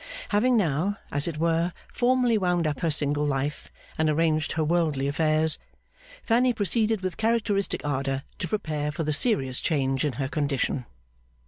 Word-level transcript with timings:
Having 0.29 0.57
now, 0.57 0.97
as 1.11 1.27
it 1.27 1.37
were, 1.37 1.71
formally 1.93 2.35
wound 2.35 2.65
up 2.65 2.79
her 2.79 2.89
single 2.89 3.23
life 3.23 3.71
and 3.99 4.09
arranged 4.09 4.53
her 4.53 4.63
worldly 4.63 5.07
affairs, 5.07 5.59
Fanny 6.23 6.53
proceeded 6.53 7.01
with 7.01 7.17
characteristic 7.17 7.85
ardour 7.85 8.23
to 8.39 8.47
prepare 8.47 8.91
for 8.91 9.03
the 9.03 9.13
serious 9.13 9.59
change 9.59 10.03
in 10.03 10.13
her 10.13 10.27
condition. 10.27 10.85